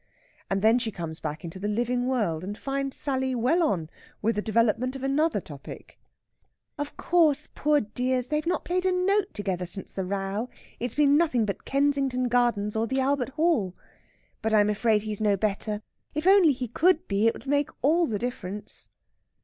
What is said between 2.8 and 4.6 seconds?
Sally well on with the